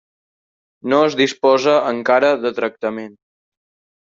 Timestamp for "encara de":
1.91-2.53